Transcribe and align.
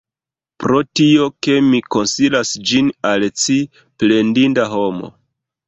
Pro 0.61 0.79
tio, 0.99 1.27
ke 1.47 1.57
mi 1.67 1.83
konsilis 1.97 2.55
ĝin 2.71 2.91
al 3.13 3.29
ci, 3.45 3.61
plendinda 4.01 4.69
homo! 4.77 5.15